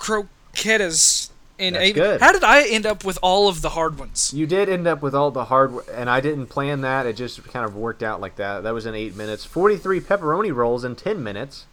[0.00, 2.20] croquetas in That's 8 good.
[2.20, 4.32] How did I end up with all of the hard ones?
[4.34, 7.06] You did end up with all the hard and I didn't plan that.
[7.06, 8.64] It just kind of worked out like that.
[8.64, 9.44] That was in 8 minutes.
[9.44, 11.66] 43 pepperoni rolls in 10 minutes.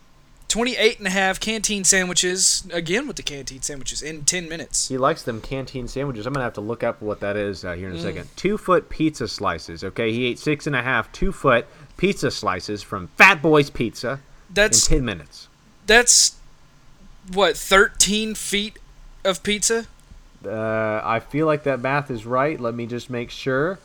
[0.54, 4.88] 28 and a half canteen sandwiches, again with the canteen sandwiches, in 10 minutes.
[4.88, 6.28] He likes them canteen sandwiches.
[6.28, 7.94] I'm gonna have to look up what that is uh, here Mm.
[7.94, 8.30] in a second.
[8.36, 9.84] Two foot pizza slices.
[9.84, 11.66] Okay, he ate six and a half two foot
[11.98, 14.20] pizza slices from Fat Boy's Pizza
[14.54, 15.48] That's in 10 minutes.
[15.88, 16.36] that's
[17.34, 18.78] what 13 feet
[19.26, 19.88] of pizza.
[20.46, 22.60] Uh, I feel like that math is right.
[22.60, 23.80] Let me just make sure.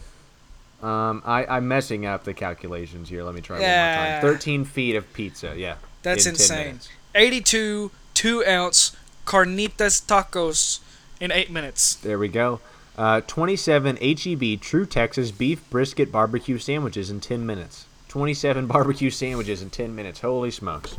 [0.82, 3.22] Um, I, I'm messing up the calculations here.
[3.22, 3.94] Let me try Yeah.
[3.96, 4.34] one more time.
[4.34, 5.54] 13 feet of pizza.
[5.56, 5.76] Yeah.
[6.02, 6.80] That's in insane.
[7.14, 10.80] 82 two ounce carnitas tacos
[11.20, 11.94] in eight minutes.
[11.96, 12.60] There we go.
[12.96, 17.86] Uh, 27 HEB True Texas beef brisket barbecue sandwiches in 10 minutes.
[18.08, 20.20] 27 barbecue sandwiches in 10 minutes.
[20.20, 20.96] Holy smokes.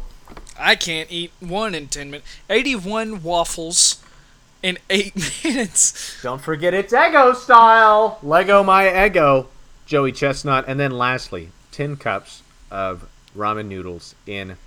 [0.57, 2.27] I can't eat one in 10 minutes.
[2.49, 4.01] 81 waffles
[4.63, 6.21] in eight minutes.
[6.21, 8.19] Don't forget it's Eggo style.
[8.23, 9.47] Leggo my Eggo,
[9.85, 10.65] Joey Chestnut.
[10.67, 14.57] And then lastly, 10 cups of ramen noodles in,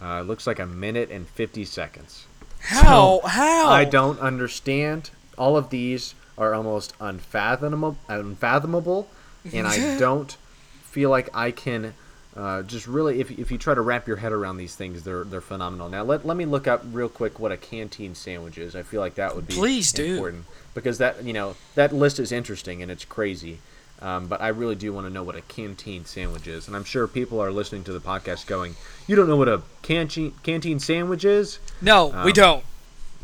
[0.00, 2.26] uh, looks like a minute and 50 seconds.
[2.60, 3.20] How?
[3.24, 3.68] How?
[3.68, 5.10] I don't understand.
[5.38, 9.08] All of these are almost unfathomable, unfathomable,
[9.52, 10.36] and I don't
[10.82, 11.94] feel like I can
[12.36, 13.20] uh, just really.
[13.20, 15.88] If, if you try to wrap your head around these things, they're they're phenomenal.
[15.88, 18.76] Now let, let me look up real quick what a canteen sandwich is.
[18.76, 20.04] I feel like that would be Please do.
[20.04, 23.58] important because that you know that list is interesting and it's crazy.
[24.02, 26.84] Um, but I really do want to know what a canteen sandwich is, and I'm
[26.84, 30.78] sure people are listening to the podcast going, "You don't know what a canteen canteen
[30.80, 32.64] sandwich is?" no, we Um, don't.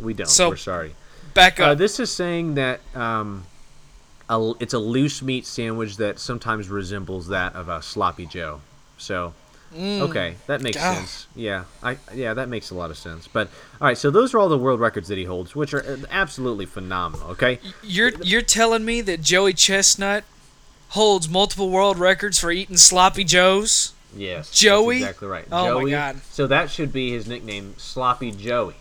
[0.01, 0.29] We don't.
[0.29, 0.95] So- We're sorry.
[1.35, 1.79] Back Uh, up.
[1.79, 3.45] this is saying that um,
[4.31, 8.61] a, it's a loose meat sandwich that sometimes resembles that of a sloppy Joe.
[8.99, 9.35] So,
[9.75, 10.97] okay, that makes God.
[10.97, 11.27] sense.
[11.35, 13.29] Yeah, I yeah that makes a lot of sense.
[13.31, 13.49] But
[13.81, 15.97] all right, so those are all the world records that he holds, which are uh,
[16.11, 17.29] absolutely phenomenal.
[17.31, 20.25] Okay, You're you're telling me that Joey Chestnut
[20.92, 23.92] holds multiple world records for eating sloppy joes?
[24.14, 24.98] Yes, Joey?
[24.98, 25.46] exactly right.
[25.50, 26.20] Oh, my God.
[26.31, 28.74] So that should be his nickname, Sloppy Joey.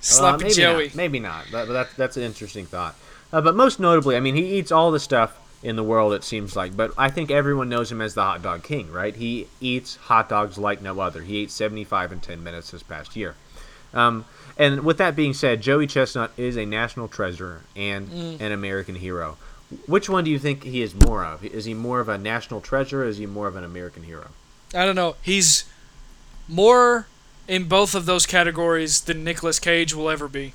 [0.00, 0.86] Sloppy Well, maybe Joey.
[0.86, 1.44] Not, maybe not.
[1.52, 2.96] But, but that's that's an interesting thought.
[3.32, 6.12] Uh, but most notably, I mean, he eats all the stuff in the world.
[6.14, 9.14] It seems like, but I think everyone knows him as the hot dog king, right?
[9.14, 11.22] He eats hot dogs like no other.
[11.22, 13.36] He ate 75 in 10 minutes this past year.
[13.94, 14.24] Um,
[14.58, 18.40] and with that being said, Joey Chestnut is a national treasure and Mm.
[18.40, 19.36] an American hero.
[19.86, 21.44] Which one do you think he is more of?
[21.44, 23.02] Is he more of a national treasure?
[23.02, 24.28] or Is he more of an American hero?
[24.74, 25.16] I don't know.
[25.22, 25.64] He's
[26.48, 27.06] more
[27.48, 30.54] in both of those categories than Nicolas Cage will ever be.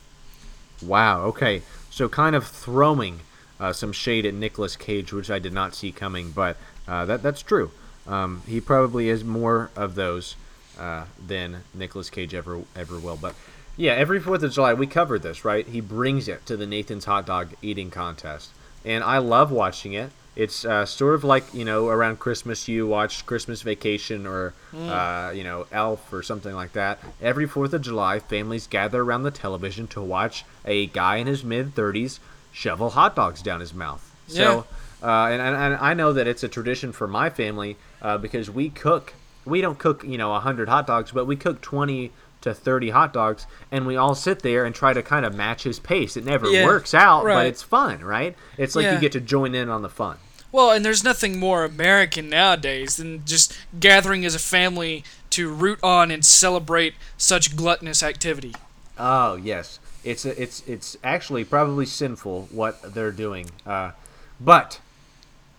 [0.82, 1.22] Wow.
[1.26, 1.62] Okay.
[1.90, 3.22] So kind of throwing
[3.60, 7.24] uh, some shade at Nicolas Cage, which I did not see coming, but uh, that
[7.24, 7.72] that's true.
[8.06, 10.36] Um, he probably is more of those
[10.80, 13.18] uh, than Nicolas Cage ever ever will.
[13.18, 13.36] But
[13.76, 15.68] yeah, every Fourth of July we covered this, right?
[15.68, 18.52] He brings it to the Nathan's hot dog eating contest,
[18.88, 20.12] and I love watching it.
[20.36, 25.32] It's uh, sort of like you know around Christmas you watch Christmas Vacation or uh,
[25.36, 27.00] you know Elf or something like that.
[27.22, 31.44] Every Fourth of July, families gather around the television to watch a guy in his
[31.44, 32.20] mid thirties
[32.52, 34.04] shovel hot dogs down his mouth.
[34.28, 34.66] So,
[35.04, 38.50] uh, and, and, and I know that it's a tradition for my family uh, because
[38.50, 39.14] we cook.
[39.46, 43.14] We don't cook you know hundred hot dogs, but we cook twenty to 30 hot
[43.14, 46.16] dogs and we all sit there and try to kind of match his pace.
[46.16, 48.36] It never Yeah, works out but it's fun right?
[48.58, 48.96] It's like Yeah.
[48.96, 50.18] you get to join in on the fun.
[50.52, 55.78] Well, and there's nothing more American nowadays than just gathering as a family to root
[55.84, 58.56] on and celebrate such gluttonous activity.
[58.98, 63.92] Oh yes, it's it's it's actually probably sinful what they're doing, uh,
[64.40, 64.80] but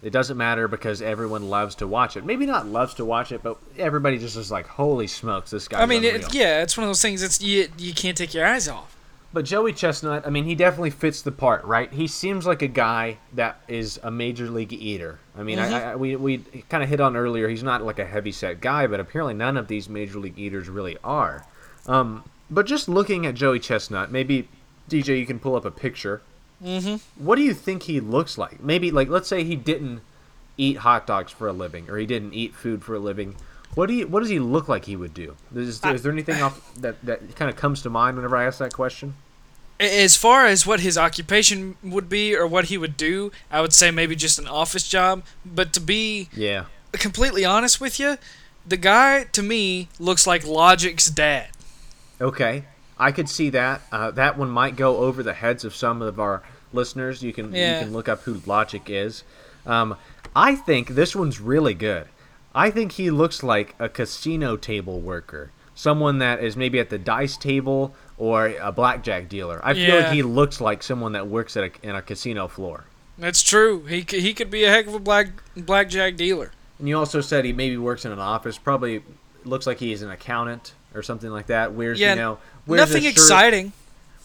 [0.03, 2.25] it doesn't matter because everyone loves to watch it.
[2.25, 5.83] Maybe not loves to watch it, but everybody just is like, "Holy smokes, this guy!"
[5.83, 7.23] I mean, it, yeah, it's one of those things.
[7.23, 8.95] It's you, you can't take your eyes off.
[9.31, 11.93] But Joey Chestnut, I mean, he definitely fits the part, right?
[11.93, 15.19] He seems like a guy that is a major league eater.
[15.37, 16.39] I mean, I, I, we we
[16.71, 17.49] kind of hit on earlier.
[17.49, 20.69] He's not like a heavy set guy, but apparently none of these major league eaters
[20.69, 21.45] really are.
[21.87, 24.49] Um, but just looking at Joey Chestnut, maybe
[24.89, 26.23] DJ, you can pull up a picture.
[26.65, 27.25] Mm-hmm.
[27.25, 28.61] What do you think he looks like?
[28.63, 30.01] Maybe like let's say he didn't
[30.57, 33.37] eat hot dogs for a living, or he didn't eat food for a living.
[33.75, 34.09] What do you?
[34.09, 35.37] What does he look like he would do?
[35.55, 38.59] Is, is there anything off that that kind of comes to mind whenever I ask
[38.59, 39.15] that question?
[39.79, 43.73] As far as what his occupation would be or what he would do, I would
[43.73, 45.23] say maybe just an office job.
[45.47, 46.65] But to be Yeah.
[46.95, 48.19] completely honest with you,
[48.67, 51.51] the guy to me looks like Logic's dad.
[52.21, 52.65] Okay,
[52.99, 53.83] I could see that.
[53.93, 57.23] Uh, that one might go over the heads of some of our listeners.
[57.23, 57.79] You can Yeah.
[57.79, 59.23] you can look up who Logic is.
[59.67, 59.97] Um,
[60.35, 62.07] I think this one's really good.
[62.55, 66.99] I think he looks like a casino table worker, someone that is maybe at the
[66.99, 69.61] dice table or a blackjack dealer.
[69.63, 72.85] I feel like he looks like someone that works at a, in a casino floor.
[73.17, 73.85] That's true.
[73.85, 76.53] He he could be a heck of a black blackjack dealer.
[76.79, 78.59] And you also said he maybe works in an office.
[78.59, 79.03] Probably
[79.45, 81.73] looks like he's an accountant or something like that.
[81.73, 83.73] Wears Yeah, you know wears Nothing exciting.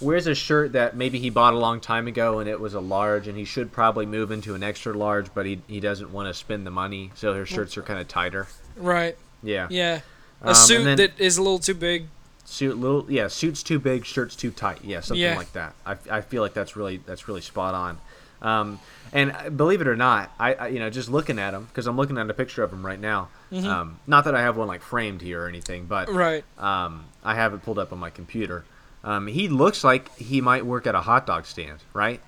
[0.02, 2.80] wears a shirt that maybe he bought a long time ago and it was a
[2.80, 6.28] large and he should probably move into an extra large but he, he doesn't want
[6.28, 9.16] to spend the money so his shirts are kind of tighter Right.
[9.42, 10.02] yeah Yeah.
[10.42, 12.08] A Um, suit that is a little too big.
[12.44, 15.38] suit little yeah suits too big shirts too tight yeah something Yeah.
[15.38, 18.00] like that I, I feel like that's really that's really spot on
[18.44, 18.80] um,
[19.12, 21.98] and believe it or not I, I you know just looking at him because i'm
[21.98, 24.82] looking at a picture of him right now um, not that i have one like
[24.82, 26.18] framed here or anything but Mm-hmm.
[26.18, 26.44] Right.
[26.58, 28.66] um, i have it pulled up on my computer
[29.04, 32.22] um, he looks like he might work at a hot dog stand right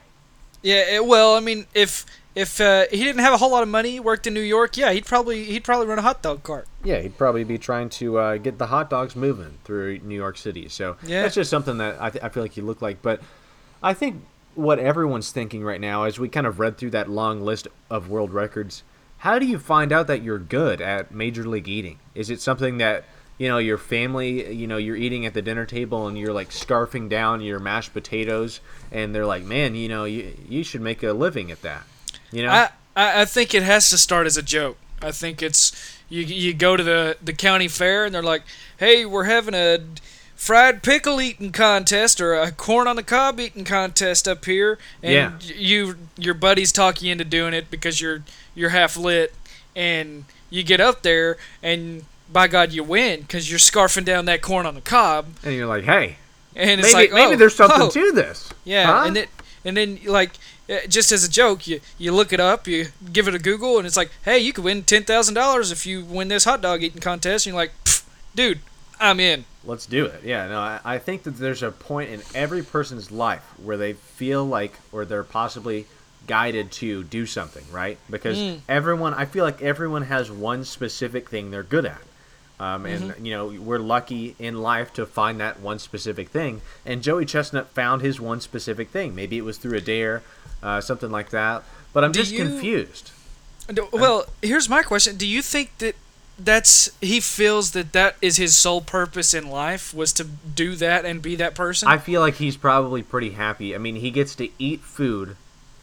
[0.61, 0.95] Yeah.
[0.95, 3.97] It, well, I mean, if if uh, he didn't have a whole lot of money,
[3.99, 6.67] worked in New York, yeah, he'd probably he'd probably run a hot dog cart.
[6.83, 10.37] Yeah, he'd probably be trying to uh, get the hot dogs moving through New York
[10.37, 10.67] City.
[10.67, 11.21] So Yeah.
[11.21, 13.01] that's just something that I, th- I feel like he looked like.
[13.01, 13.21] But
[13.81, 14.21] I think
[14.55, 18.09] what everyone's thinking right now, as we kind of read through that long list of
[18.09, 18.83] world records,
[19.19, 21.99] how do you find out that you're good at Major League Eating?
[22.13, 23.05] Is it something that
[23.37, 26.49] you know your family, you know, you're eating at the dinner table and you're like
[26.49, 31.03] scarfing down your mashed potatoes, and they're like, "Man, you know, you you should make
[31.03, 31.83] a living at that."
[32.31, 34.77] You know, I, I think it has to start as a joke.
[35.01, 38.43] I think it's you you go to the the county fair and they're like,
[38.77, 39.79] "Hey, we're having a
[40.35, 45.41] fried pickle eating contest or a corn on the cob eating contest up here." And
[45.43, 45.55] Yeah.
[45.55, 49.33] you your buddies talk you into doing it because you're you're half lit
[49.75, 54.41] and you get up there and by God you win because you're scarfing down that
[54.41, 56.17] corn on the cob and you're like, "Hey,
[56.55, 57.89] and it's maybe like maybe oh, there's something oh.
[57.89, 59.03] to this." Yeah, Huh?
[59.07, 59.27] and then
[59.63, 60.31] and then like
[60.69, 63.77] uh, just as a joke, you you look it up, you give it a Google,
[63.77, 66.61] and it's like, hey, you could win ten thousand dollars if you win this hot
[66.61, 67.45] dog eating contest.
[67.45, 67.71] And you're like,
[68.33, 68.59] dude,
[68.99, 69.45] I'm in.
[69.65, 70.21] Let's do it.
[70.23, 73.93] Yeah, no, I, I think that there's a point in every person's life where they
[73.93, 75.85] feel like, or they're possibly
[76.27, 77.97] guided to do something, right?
[78.09, 82.01] Because everyone, I feel like everyone has one specific thing they're good at.
[82.57, 86.61] Um, and you know we're lucky in life to find that one specific thing.
[86.85, 89.13] And Joey Chestnut found his one specific thing.
[89.13, 90.23] Maybe it was through a dare,
[90.63, 91.63] uh, something like that.
[91.91, 93.11] But I'm Do just you- confused.
[93.69, 95.95] No, Well, here's my question: Do you think that
[96.37, 101.05] that's he feels that that is his sole purpose in life was to do that
[101.05, 101.87] and be that person?
[101.87, 103.73] I feel like he's probably pretty happy.
[103.73, 105.37] I mean, he gets to eat food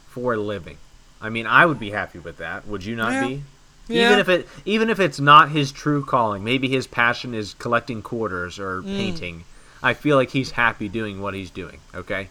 [0.09, 0.77] for a living.
[1.21, 2.67] I mean, I would be happy with that.
[2.67, 3.21] Would you not Yeah.
[3.29, 3.43] be?
[3.89, 4.07] Yeah.
[4.07, 8.03] Even if it even if it's not his true calling, maybe his passion is collecting
[8.03, 8.97] quarters or Mm.
[8.97, 9.45] painting.
[9.83, 11.79] I feel like he's happy doing what he's doing.
[11.95, 12.29] Okay,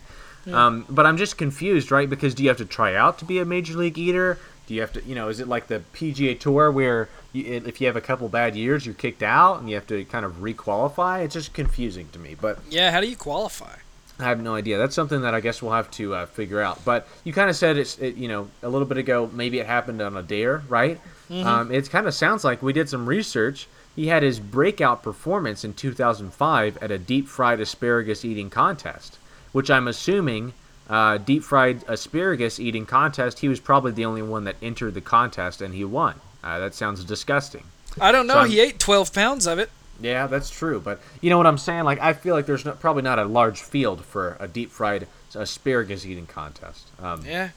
[0.51, 2.09] um, but I'm just confused, right?
[2.09, 4.37] Because do you have to try out to be a major league eater?
[4.67, 7.81] Do you have to, you know, is it like the PGA Tour where you, if
[7.81, 10.37] you have a couple bad years, you're kicked out and you have to kind of
[10.37, 11.23] requalify?
[11.23, 12.35] It's just confusing to me.
[12.39, 12.91] But yeah.
[12.91, 13.75] How do you qualify?
[14.19, 14.77] I have no idea.
[14.77, 16.83] That's something that I guess we'll have to uh, figure out.
[16.85, 19.29] But you kind of said it's, it, you know, a little bit ago.
[19.33, 20.99] Maybe it happened on a dare, right?
[21.31, 23.67] Um, it kind of sounds like we did some research.
[23.95, 29.17] He had his breakout performance in 2005 at a deep fried asparagus eating contest,
[29.53, 30.53] which I'm assuming
[30.89, 33.39] uh, deep fried asparagus eating contest.
[33.39, 36.15] He was probably the only one that entered the contest and he won.
[36.43, 37.63] Uh, that sounds disgusting.
[37.99, 38.43] I don't know.
[38.43, 39.69] So he ate 12 pounds of it.
[39.99, 40.79] Yeah, that's true.
[40.79, 41.83] But you know what I'm saying?
[41.83, 45.07] Like, I feel like there's no, probably not a large field for a deep fried
[45.35, 46.87] asparagus eating contest.
[46.99, 47.49] Um, Yeah.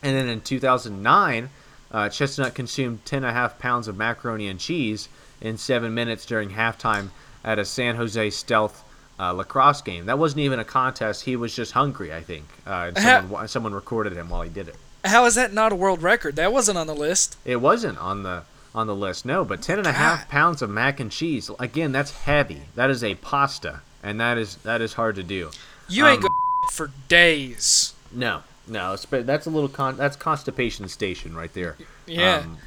[0.00, 1.50] And then in 2009,
[1.90, 5.08] uh, Chestnut consumed 10 and a half pounds of macaroni and cheese
[5.40, 7.08] in seven minutes during halftime
[7.44, 8.84] at a San Jose Stealth
[9.18, 10.06] uh, lacrosse game.
[10.06, 11.24] That wasn't even a contest.
[11.24, 12.44] He was just hungry, I think.
[12.66, 14.76] Uh, and someone, someone recorded him while he did it.
[15.04, 16.36] How is that not a world record?
[16.36, 17.36] That wasn't on the list.
[17.44, 18.42] It wasn't on the
[18.74, 19.44] on the list, no.
[19.44, 21.50] But 10 and a half pounds of mac and cheese.
[21.58, 22.62] Again, that's heavy.
[22.74, 25.50] That is a pasta, and that is that is hard to do.
[25.88, 26.32] You ain't Um, going
[26.72, 27.94] for days.
[28.12, 29.96] No, no, but that's a little con.
[29.96, 31.76] That's constipation station right there.
[32.06, 32.38] Yeah.
[32.38, 32.58] Um,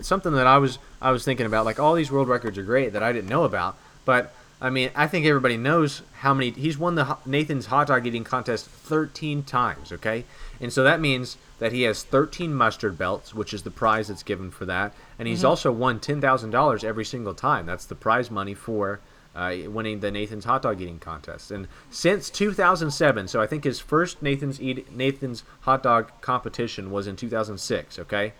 [0.00, 1.64] something that I was I was thinking about.
[1.64, 4.90] Like all these world records are great that I didn't know about, but I mean
[4.94, 9.42] I think everybody knows how many he's won the Nathan's hot dog eating contest 13
[9.42, 9.92] times.
[9.92, 10.24] Okay,
[10.60, 14.22] and so that means that he has 13 mustard belts, which is the prize that's
[14.22, 17.66] given for that, and he's also won ten thousand dollars every single time.
[17.66, 19.00] That's the prize money for.
[19.32, 23.78] Uh, winning the Nathan's hot dog eating contest, and since 2007, so I think his
[23.78, 28.00] first Nathan's eat Nathan's hot dog competition was in 2006.
[28.00, 28.32] Okay,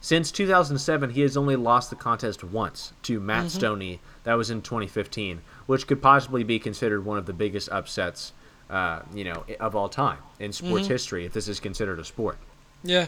[0.00, 3.98] since 2007, he has only lost the contest once to Matt Stonie.
[4.24, 8.32] That was in 2015, which could possibly be considered one of the biggest upsets,
[8.68, 11.24] uh, you know, of all time in sports history.
[11.24, 12.38] If this is considered a sport,
[12.82, 13.06] Yeah.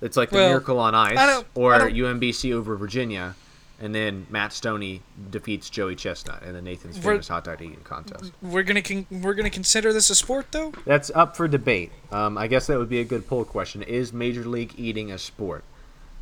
[0.00, 3.34] it's like the Well, Miracle on Ice or UMBC over Virginia,
[3.80, 8.32] and then Matt Stonie defeats Joey Chestnut in the Nathan's famous hot dog eating contest.
[8.42, 10.72] We're gonna con- we're gonna consider this a sport though.
[10.86, 11.92] That's up for debate.
[12.10, 15.18] Um, I guess that would be a good poll question: Is Major League eating a
[15.18, 15.62] sport?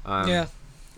[0.07, 0.47] Um, yeah.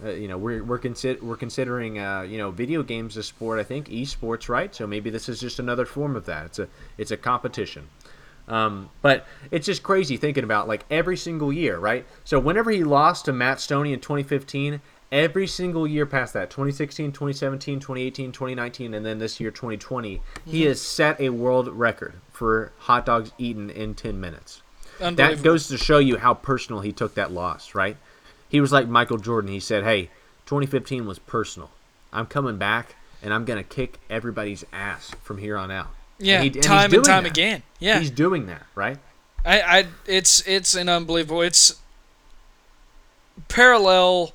[0.05, 3.59] uh, you know we're we're, consi- we're considering uh, you know video games a sport.
[3.59, 4.75] I think esports, right?
[4.75, 6.47] So maybe this is just another form of that.
[6.47, 7.89] It's a it's a competition.
[8.49, 12.07] Um, but it's just crazy thinking about like every single year, right?
[12.25, 17.11] So whenever he lost to Matt Stonie in 2015, every single year past that 2016,
[17.11, 22.71] 2017, 2018, 2019, and then this year 2020, he has set a world record for
[22.79, 24.63] hot dogs eaten in 10 minutes
[24.99, 27.97] that goes to show you how personal he took that loss, right?
[28.49, 29.51] He was like Michael Jordan.
[29.51, 30.11] He said, "Hey,
[30.47, 31.71] 2015 was personal.
[32.13, 36.37] I'm coming back, and I'm gonna kick everybody's ass from here on out." yeah.
[36.41, 37.33] and he- and time and time that.
[37.33, 37.63] again.
[37.79, 37.99] Yeah.
[37.99, 38.99] he's doing that, right?
[39.45, 41.43] I, I it's it's an unbelievable.
[41.43, 41.79] It's
[43.49, 44.33] parallel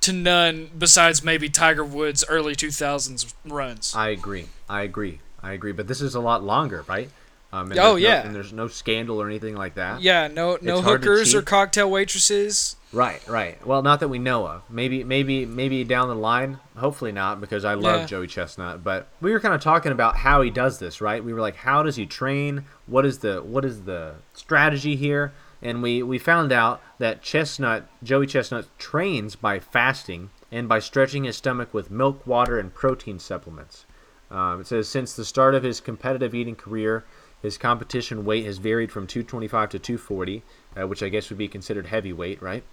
[0.00, 3.94] to none besides maybe Tiger Woods' early 2000s runs.
[3.94, 4.46] I agree.
[4.68, 5.20] I agree.
[5.42, 5.72] I agree.
[5.72, 7.10] But this is a lot longer, right?
[7.56, 8.26] Um, and Oh, no- yeah.
[8.26, 10.00] and there's no scandal or anything like that.
[10.02, 12.76] yeah, no no It's hookers or cocktail waitresses.
[12.92, 13.64] Right, right.
[13.66, 14.62] Well, not that we know of.
[14.70, 16.58] Maybe, maybe, maybe down the line.
[16.76, 18.06] Hopefully not, because I love Yeah.
[18.06, 18.82] Joey Chestnut.
[18.82, 21.22] But we were kind of talking about how he does this, right?
[21.22, 22.64] We were like, how does he train?
[22.86, 25.32] What is the what is the strategy here?
[25.62, 31.24] And we we found out that Chestnut, Joey Chestnut, trains by fasting and by stretching
[31.24, 33.84] his stomach with milk, water, and protein supplements.
[34.30, 37.04] Um, it says since the start of his competitive eating career,
[37.42, 40.42] his competition weight has varied from 225 to 240,
[40.76, 42.64] uh, which I guess would be considered heavyweight, right?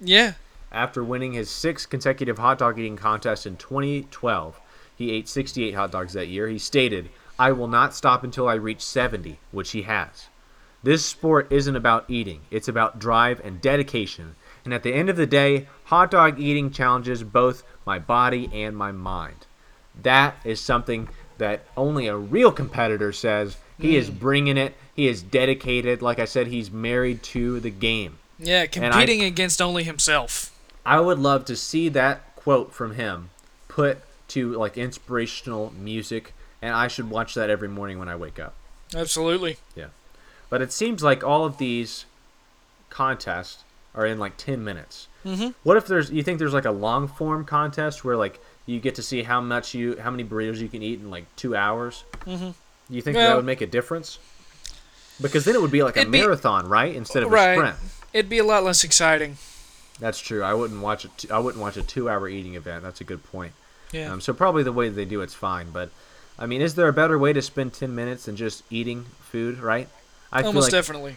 [0.00, 0.34] Yeah.
[0.72, 4.60] After winning his sixth consecutive hot dog eating contest in 2012,
[4.96, 6.48] he ate 68 hot dogs that year.
[6.48, 10.28] He stated, I will not stop until I reach 70, which he has.
[10.82, 14.36] This sport isn't about eating, it's about drive and dedication.
[14.64, 18.76] And at the end of the day, hot dog eating challenges both my body and
[18.76, 19.46] my mind.
[20.02, 23.56] That is something that only a real competitor says.
[23.78, 24.74] He is bringing it.
[24.94, 26.00] He is dedicated.
[26.02, 28.18] Like I said, he's married to the game.
[28.38, 30.50] Yeah, I- competing against only himself.
[30.86, 33.30] I would love to see that quote from him
[33.68, 33.98] put
[34.28, 38.54] to like inspirational music, and I should watch that every morning when I wake up.
[38.94, 39.56] Absolutely.
[39.74, 39.86] Yeah.
[40.50, 42.04] But it seems like all of these
[42.90, 43.64] contests
[43.94, 45.08] are in like 10 minutes.
[45.24, 45.50] Mm-hmm.
[45.62, 48.94] What if there's you think there's like a long form contest where like you get
[48.96, 52.04] to see how much you how many burritos you can eat in like 2 hours?
[52.26, 52.50] Mm-hmm.
[52.90, 54.18] You think Well- that would make a difference?
[55.20, 56.94] Because then it would be like a be- marathon, right?
[56.94, 57.52] Instead of Right.
[57.52, 57.76] a sprint.
[58.12, 59.38] It'd be a lot less exciting.
[60.00, 60.42] That's true.
[60.42, 61.30] I wouldn't watch it.
[61.30, 62.82] I wouldn't watch a two-hour eating event.
[62.82, 63.52] That's a good point.
[63.92, 64.12] Yeah.
[64.12, 65.70] Um, so probably the way they do it's fine.
[65.70, 65.90] But
[66.38, 69.60] I mean, is there a better way to spend ten minutes than just eating food?
[69.60, 69.88] Right?
[70.32, 71.16] I feel Almost like definitely.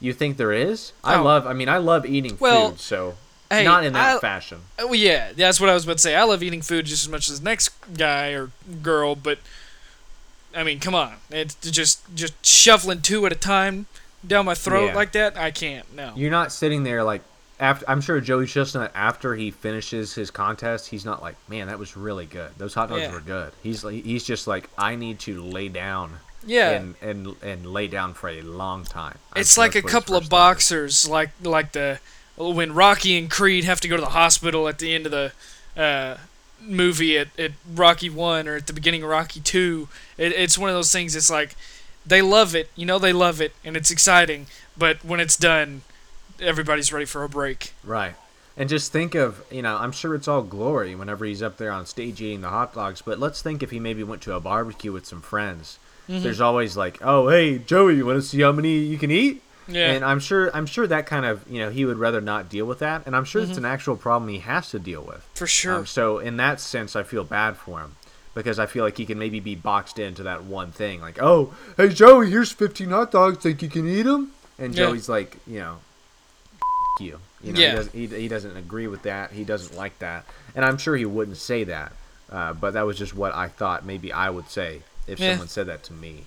[0.00, 0.92] you think there is.
[1.04, 1.22] I Oh.
[1.22, 1.46] love.
[1.46, 2.80] I mean, I love eating Well, food.
[2.80, 3.14] So
[3.50, 4.62] Hey, not in that I- fashion.
[4.80, 6.16] Oh, yeah, that's what I was about to say.
[6.16, 8.50] I love eating food just as much as the next guy or
[8.82, 9.38] girl, but
[10.58, 13.86] I mean, come on, it's just just shuffling two at a time
[14.26, 14.94] down my throat Yeah.
[14.96, 15.36] like that.
[15.36, 15.94] I can't.
[15.94, 16.12] No.
[16.16, 17.22] You're not sitting there like
[17.60, 17.88] after.
[17.88, 21.96] I'm sure Joey Chestnut after he finishes his contest, he's not like, man, that was
[21.96, 22.50] really good.
[22.58, 23.12] Those hot dogs Yeah.
[23.12, 23.52] were good.
[23.62, 26.18] He's like, he's just like, I need to lay down.
[26.44, 26.70] yeah.
[26.70, 29.18] And, and and lay down for a long time.
[29.34, 32.00] I'm it's sure like a that's what his couple of boxers, like like the
[32.36, 35.32] when Rocky and Creed have to go to the hospital at the end of the
[35.80, 36.16] uh,
[36.60, 39.88] movie at, at Rocky One or at the beginning of Rocky Two.
[40.16, 41.14] It, it's one of those things.
[41.16, 41.56] It's like
[42.06, 44.46] they love it, you know, they love it, and it's exciting.
[44.76, 45.82] But when it's done,
[46.40, 47.72] everybody's ready for a break.
[47.84, 48.14] Right.
[48.56, 51.70] And just think of, you know, I'm sure it's all glory whenever he's up there
[51.70, 54.40] on stage eating the hot dogs, but let's think if he maybe went to a
[54.40, 55.78] barbecue with some friends.
[56.08, 56.22] Mm-hmm.
[56.22, 59.42] There's always like, "Oh, hey, Joey, you want to see how many you can eat?"
[59.68, 59.92] Yeah.
[59.92, 62.64] And I'm sure I'm sure that kind of, you know, he would rather not deal
[62.66, 63.50] with that, and I'm sure Mm-hmm.
[63.50, 65.22] it's an actual problem he has to deal with.
[65.34, 65.74] for sure.
[65.76, 67.96] Um, so in that sense, I feel bad for him
[68.34, 71.54] because I feel like he can maybe be boxed into that one thing, like, "Oh,
[71.76, 73.38] hey Joey, here's 15 hot dogs.
[73.42, 74.86] Think you can eat them?" And Yeah.
[74.86, 75.76] Joey's like, you know,
[77.00, 77.20] you.
[77.42, 77.70] You know, Yeah.
[77.70, 79.30] he, doesn't, he, he doesn't agree with that.
[79.32, 80.24] He doesn't like that.
[80.56, 81.92] And I'm sure he wouldn't say that.
[82.30, 85.32] Uh, but that was just what I thought maybe I would say if Yeah.
[85.32, 86.24] someone said that to me.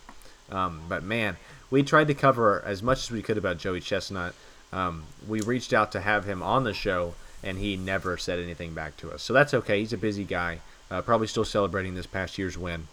[0.51, 1.35] Um, but man,
[1.71, 4.35] we tried to cover as much as we could about Joey Chestnut.
[4.71, 8.73] Um, we reached out to have him on the show, and he never said anything
[8.73, 9.23] back to us.
[9.23, 9.79] So that's okay.
[9.79, 10.59] He's a busy guy.
[10.91, 12.87] Uh, probably still celebrating this past year's win.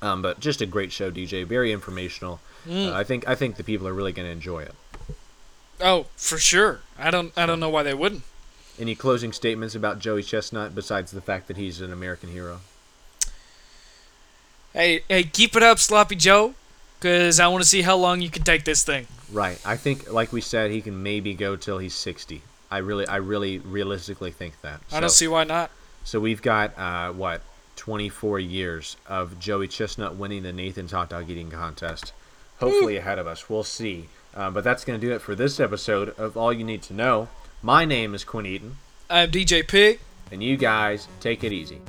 [0.00, 1.44] Um, but just a great show, DJ.
[1.44, 2.40] Very informational.
[2.66, 2.92] Mm.
[2.92, 4.74] Uh, I think I think the people are really going to enjoy it.
[5.80, 6.80] oh, for sure.
[6.98, 8.22] I don't I don't know why they wouldn't.
[8.78, 12.60] Any closing statements about Joey Chestnut besides the fact that he's an American hero?
[14.72, 16.54] Hey hey, keep it up, Sloppy Joe,
[16.98, 19.06] because I want to see how long you can take this thing.
[19.32, 19.60] Right.
[19.64, 22.42] I think, like we said, he can maybe go till he's 60.
[22.70, 24.80] I really, I really, realistically think that.
[24.92, 25.70] I don't see why not.
[26.04, 27.42] So we've got uh, what
[27.76, 32.12] 24 years of Joey Chestnut winning the Nathan's hot dog eating contest.
[32.60, 33.48] Hopefully ahead of us.
[33.48, 34.08] We'll see.
[34.34, 36.94] Uh, but that's going to do it for this episode of All You Need to
[36.94, 37.28] Know.
[37.62, 38.76] My name is Quinn Eaton,
[39.10, 40.00] I'm DJ Pig.
[40.30, 41.80] and you guys take it easy.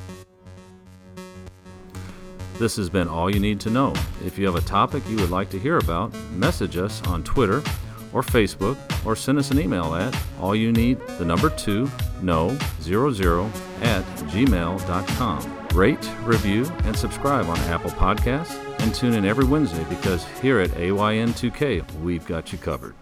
[2.59, 3.93] This has been All You Need to Know.
[4.25, 7.63] If you have a topic you would like to hear about, message us on Twitter
[8.11, 11.89] or Facebook or send us an email at all you need the number 2
[12.21, 13.45] no 00
[13.81, 14.03] at
[14.33, 15.67] gmail.com.
[15.73, 20.71] Rate, review, and subscribe on Apple Podcasts and tune in every Wednesday because here at
[20.71, 22.93] AYN2K we've got you covered.